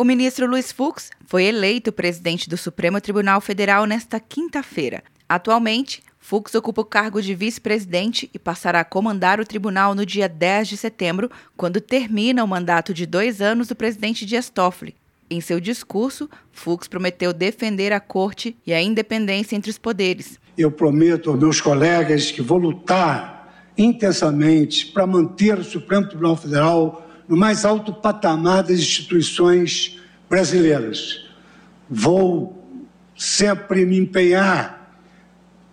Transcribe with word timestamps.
O 0.00 0.04
ministro 0.04 0.46
Luiz 0.46 0.70
Fux 0.70 1.10
foi 1.26 1.46
eleito 1.46 1.90
presidente 1.90 2.48
do 2.48 2.56
Supremo 2.56 3.00
Tribunal 3.00 3.40
Federal 3.40 3.84
nesta 3.84 4.20
quinta-feira. 4.20 5.02
Atualmente, 5.28 6.04
Fux 6.20 6.54
ocupa 6.54 6.82
o 6.82 6.84
cargo 6.84 7.20
de 7.20 7.34
vice-presidente 7.34 8.30
e 8.32 8.38
passará 8.38 8.78
a 8.78 8.84
comandar 8.84 9.40
o 9.40 9.44
tribunal 9.44 9.96
no 9.96 10.06
dia 10.06 10.28
10 10.28 10.68
de 10.68 10.76
setembro, 10.76 11.28
quando 11.56 11.80
termina 11.80 12.44
o 12.44 12.46
mandato 12.46 12.94
de 12.94 13.06
dois 13.06 13.40
anos 13.40 13.66
do 13.66 13.74
presidente 13.74 14.24
Dias 14.24 14.48
Toffoli. 14.48 14.94
Em 15.28 15.40
seu 15.40 15.58
discurso, 15.58 16.30
Fux 16.52 16.86
prometeu 16.86 17.32
defender 17.32 17.92
a 17.92 17.98
corte 17.98 18.56
e 18.64 18.72
a 18.72 18.80
independência 18.80 19.56
entre 19.56 19.72
os 19.72 19.78
poderes. 19.78 20.38
Eu 20.56 20.70
prometo 20.70 21.28
aos 21.28 21.40
meus 21.40 21.60
colegas 21.60 22.30
que 22.30 22.40
vou 22.40 22.58
lutar 22.58 23.72
intensamente 23.76 24.86
para 24.86 25.08
manter 25.08 25.58
o 25.58 25.64
Supremo 25.64 26.06
Tribunal 26.06 26.36
Federal 26.36 27.07
no 27.28 27.36
mais 27.36 27.64
alto 27.64 27.92
patamar 27.92 28.62
das 28.62 28.78
instituições 28.78 29.98
brasileiras. 30.28 31.28
Vou 31.88 32.58
sempre 33.16 33.84
me 33.84 33.98
empenhar 33.98 35.02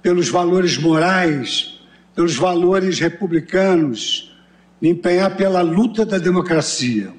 pelos 0.01 0.29
valores 0.29 0.77
morais, 0.77 1.79
pelos 2.13 2.35
valores 2.35 2.99
republicanos, 2.99 4.35
me 4.81 4.89
empenhar 4.89 5.35
pela 5.35 5.61
luta 5.61 6.05
da 6.05 6.17
democracia 6.17 7.13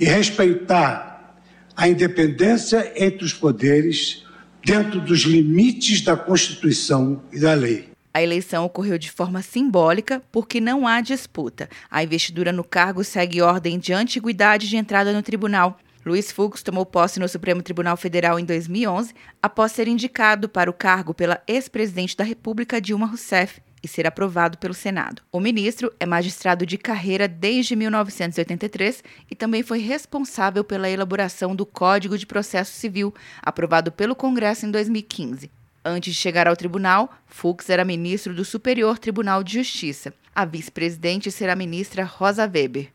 e 0.00 0.04
respeitar 0.04 1.38
a 1.76 1.88
independência 1.88 2.92
entre 2.96 3.24
os 3.24 3.32
poderes 3.32 4.24
dentro 4.64 5.00
dos 5.00 5.20
limites 5.20 6.00
da 6.00 6.16
Constituição 6.16 7.22
e 7.32 7.38
da 7.38 7.54
lei. 7.54 7.88
A 8.12 8.22
eleição 8.22 8.64
ocorreu 8.64 8.98
de 8.98 9.10
forma 9.10 9.42
simbólica 9.42 10.22
porque 10.32 10.60
não 10.60 10.86
há 10.86 11.00
disputa. 11.00 11.68
A 11.90 12.02
investidura 12.02 12.52
no 12.52 12.64
cargo 12.64 13.04
segue 13.04 13.42
ordem 13.42 13.78
de 13.78 13.92
antiguidade 13.92 14.68
de 14.68 14.76
entrada 14.76 15.12
no 15.12 15.22
tribunal. 15.22 15.78
Luiz 16.04 16.32
Fux 16.32 16.62
tomou 16.62 16.86
posse 16.86 17.20
no 17.20 17.28
Supremo 17.28 17.62
Tribunal 17.62 17.96
Federal 17.96 18.38
em 18.38 18.44
2011, 18.44 19.12
após 19.42 19.72
ser 19.72 19.88
indicado 19.88 20.48
para 20.48 20.70
o 20.70 20.72
cargo 20.72 21.12
pela 21.12 21.42
ex-presidente 21.46 22.16
da 22.16 22.24
República 22.24 22.80
Dilma 22.80 23.06
Rousseff 23.06 23.60
e 23.82 23.88
ser 23.88 24.06
aprovado 24.06 24.58
pelo 24.58 24.74
Senado. 24.74 25.22
O 25.30 25.40
ministro 25.40 25.92
é 26.00 26.06
magistrado 26.06 26.64
de 26.64 26.78
carreira 26.78 27.28
desde 27.28 27.76
1983 27.76 29.04
e 29.30 29.34
também 29.34 29.62
foi 29.62 29.80
responsável 29.80 30.64
pela 30.64 30.88
elaboração 30.88 31.54
do 31.54 31.66
Código 31.66 32.16
de 32.16 32.26
Processo 32.26 32.72
Civil, 32.72 33.14
aprovado 33.42 33.92
pelo 33.92 34.16
Congresso 34.16 34.66
em 34.66 34.70
2015. 34.70 35.50
Antes 35.88 36.14
de 36.14 36.20
chegar 36.20 36.46
ao 36.46 36.54
tribunal, 36.54 37.10
Fux 37.24 37.70
era 37.70 37.82
ministro 37.82 38.34
do 38.34 38.44
Superior 38.44 38.98
Tribunal 38.98 39.42
de 39.42 39.54
Justiça. 39.54 40.12
A 40.34 40.44
vice-presidente 40.44 41.30
será 41.30 41.54
a 41.54 41.56
ministra 41.56 42.04
Rosa 42.04 42.42
Weber. 42.42 42.92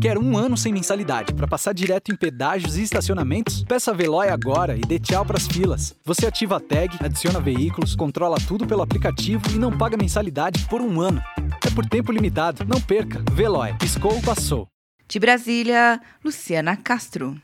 Quer 0.00 0.16
um 0.16 0.36
ano 0.36 0.56
sem 0.56 0.72
mensalidade 0.72 1.34
para 1.34 1.48
passar 1.48 1.72
direto 1.72 2.12
em 2.12 2.16
pedágios 2.16 2.76
e 2.76 2.84
estacionamentos? 2.84 3.64
Peça 3.64 3.90
a 3.90 3.94
Veloy 3.94 4.28
agora 4.28 4.76
e 4.76 4.80
dê 4.80 4.96
tchau 5.00 5.26
pras 5.26 5.48
filas. 5.48 5.96
Você 6.04 6.24
ativa 6.24 6.58
a 6.58 6.60
tag, 6.60 6.96
adiciona 7.00 7.40
veículos, 7.40 7.96
controla 7.96 8.36
tudo 8.46 8.64
pelo 8.64 8.82
aplicativo 8.82 9.42
e 9.52 9.58
não 9.58 9.76
paga 9.76 9.96
mensalidade 9.96 10.68
por 10.68 10.80
um 10.80 11.00
ano. 11.00 11.20
É 11.66 11.70
por 11.74 11.84
tempo 11.84 12.12
limitado. 12.12 12.64
Não 12.64 12.80
perca. 12.80 13.24
Veloy. 13.32 13.74
Piscou, 13.76 14.22
passou. 14.22 14.68
De 15.08 15.18
Brasília, 15.18 16.00
Luciana 16.24 16.76
Castro. 16.76 17.40